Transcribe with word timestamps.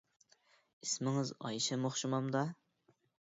ئىسمىڭىز 0.87 1.33
ئايشەم 1.49 1.85
ئوخشىمامدا؟ 1.91 2.43